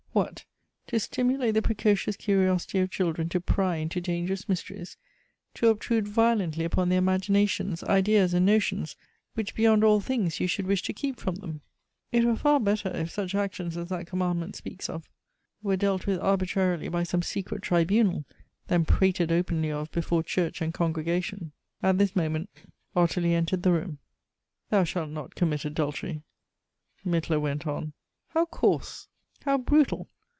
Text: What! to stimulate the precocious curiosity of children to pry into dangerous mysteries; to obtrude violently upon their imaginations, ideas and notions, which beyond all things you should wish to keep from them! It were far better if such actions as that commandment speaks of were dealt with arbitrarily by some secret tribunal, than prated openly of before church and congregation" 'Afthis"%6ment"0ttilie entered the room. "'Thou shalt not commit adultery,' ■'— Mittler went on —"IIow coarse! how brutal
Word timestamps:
What! 0.13 0.43
to 0.87 0.99
stimulate 0.99 1.53
the 1.53 1.61
precocious 1.61 2.17
curiosity 2.17 2.79
of 2.79 2.91
children 2.91 3.29
to 3.29 3.39
pry 3.39 3.77
into 3.77 4.01
dangerous 4.01 4.49
mysteries; 4.49 4.97
to 5.53 5.69
obtrude 5.69 6.05
violently 6.05 6.65
upon 6.65 6.89
their 6.89 6.97
imaginations, 6.99 7.81
ideas 7.85 8.33
and 8.33 8.45
notions, 8.45 8.97
which 9.35 9.55
beyond 9.55 9.85
all 9.85 10.01
things 10.01 10.41
you 10.41 10.47
should 10.47 10.67
wish 10.67 10.81
to 10.83 10.91
keep 10.93 11.15
from 11.17 11.35
them! 11.35 11.61
It 12.11 12.25
were 12.25 12.35
far 12.35 12.59
better 12.59 12.89
if 12.93 13.09
such 13.09 13.33
actions 13.33 13.77
as 13.77 13.87
that 13.87 14.05
commandment 14.05 14.57
speaks 14.57 14.89
of 14.89 15.07
were 15.63 15.77
dealt 15.77 16.05
with 16.05 16.19
arbitrarily 16.19 16.89
by 16.89 17.03
some 17.03 17.21
secret 17.21 17.61
tribunal, 17.61 18.25
than 18.67 18.83
prated 18.83 19.31
openly 19.31 19.71
of 19.71 19.89
before 19.93 20.23
church 20.23 20.61
and 20.61 20.73
congregation" 20.73 21.53
'Afthis"%6ment"0ttilie 21.83 23.31
entered 23.31 23.63
the 23.63 23.71
room. 23.71 23.99
"'Thou 24.71 24.83
shalt 24.83 25.09
not 25.09 25.35
commit 25.35 25.63
adultery,' 25.63 26.21
■'— 27.05 27.09
Mittler 27.09 27.39
went 27.39 27.65
on 27.65 27.93
—"IIow 28.35 28.49
coarse! 28.51 29.07
how 29.45 29.57
brutal 29.57 30.07